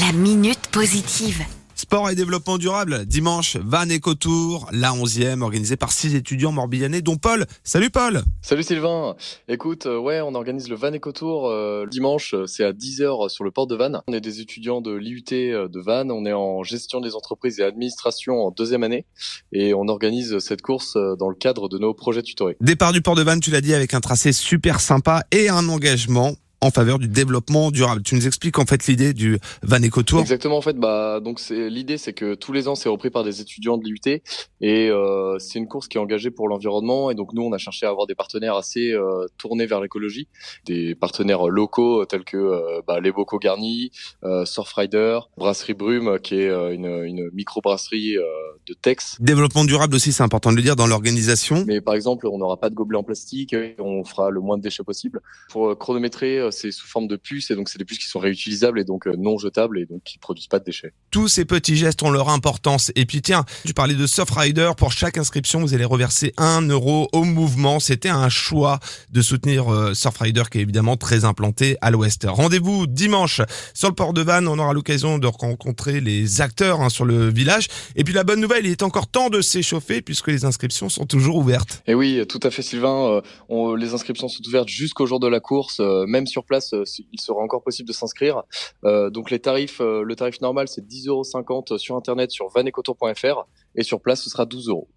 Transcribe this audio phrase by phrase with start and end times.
[0.00, 1.42] La minute positive.
[1.74, 7.02] Sport et développement durable, dimanche, Van Eco Tour, la 11e, organisée par six étudiants morbihanais,
[7.02, 7.46] dont Paul.
[7.62, 9.14] Salut Paul Salut Sylvain
[9.48, 13.28] Écoute, euh, ouais, on organise le Van Eco Tour euh, dimanche, euh, c'est à 10h
[13.28, 14.02] sur le port de Vannes.
[14.08, 17.62] On est des étudiants de l'IUT de Vannes, on est en gestion des entreprises et
[17.62, 19.06] administration en deuxième année,
[19.52, 22.56] et on organise cette course dans le cadre de nos projets tutorés.
[22.60, 25.68] Départ du port de Vannes, tu l'as dit, avec un tracé super sympa et un
[25.68, 28.02] engagement en faveur du développement durable.
[28.02, 31.38] Tu nous expliques en fait l'idée du Van Eco Tour Exactement en fait bah donc
[31.38, 34.20] c'est l'idée c'est que tous les ans c'est repris par des étudiants de l'IUT
[34.60, 37.58] et euh, c'est une course qui est engagée pour l'environnement et donc nous on a
[37.58, 40.28] cherché à avoir des partenaires assez euh, tournés vers l'écologie,
[40.64, 43.90] des partenaires locaux tels que euh, bah, les Bocaux Garnis,
[44.24, 48.22] euh, Surfrider, Brasserie Brume qui est euh, une, une micro brasserie euh,
[48.66, 49.16] de Tex.
[49.20, 51.64] Développement durable aussi c'est important de le dire dans l'organisation.
[51.66, 54.62] Mais par exemple on n'aura pas de gobelets en plastique, on fera le moins de
[54.62, 55.20] déchets possible.
[55.50, 58.80] Pour chronométrer c'est sous forme de puces et donc c'est des puces qui sont réutilisables
[58.80, 60.92] et donc non jetables et donc qui produisent pas de déchets.
[61.10, 62.92] Tous ces petits gestes ont leur importance.
[62.94, 64.70] Et puis tiens, tu parlais de Softrider.
[64.76, 67.80] Pour chaque inscription, vous allez reverser un euro au mouvement.
[67.80, 68.78] C'était un choix
[69.10, 72.26] de soutenir euh, Surfrider qui est évidemment très implanté à l'ouest.
[72.28, 73.40] Rendez-vous dimanche
[73.74, 74.48] sur le port de Vannes.
[74.48, 77.68] On aura l'occasion de rencontrer les acteurs hein, sur le village.
[77.94, 81.06] Et puis la bonne nouvelle, il est encore temps de s'échauffer puisque les inscriptions sont
[81.06, 81.82] toujours ouvertes.
[81.86, 83.22] Et oui, tout à fait Sylvain.
[83.50, 86.74] Euh, les inscriptions sont ouvertes jusqu'au jour de la course, euh, même sur place,
[87.12, 88.42] il sera encore possible de s'inscrire.
[88.84, 94.00] donc les tarifs, le tarif normal c'est 10,50 euros sur internet sur vanecotour.fr et sur
[94.00, 94.88] place ce sera 12 euros.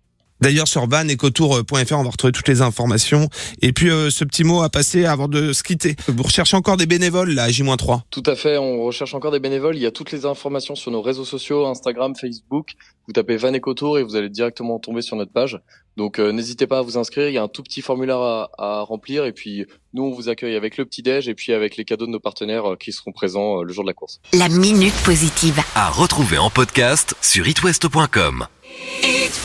[0.42, 3.28] D'ailleurs, sur vanecotour.fr, on va retrouver toutes les informations.
[3.62, 5.96] Et puis, euh, ce petit mot à passer avant de se quitter.
[6.08, 8.02] Vous recherchez encore des bénévoles, là, à J-3?
[8.10, 9.76] Tout à fait, on recherche encore des bénévoles.
[9.76, 12.72] Il y a toutes les informations sur nos réseaux sociaux, Instagram, Facebook.
[13.08, 15.60] Vous tapez Vanecotour et vous allez directement tomber sur notre page.
[15.98, 17.28] Donc, euh, n'hésitez pas à vous inscrire.
[17.28, 19.26] Il y a un tout petit formulaire à, à, remplir.
[19.26, 22.12] Et puis, nous, on vous accueille avec le petit-déj et puis avec les cadeaux de
[22.12, 24.22] nos partenaires euh, qui seront présents le jour de la course.
[24.34, 25.60] La minute positive.
[25.76, 28.46] À retrouver en podcast sur itwest.com.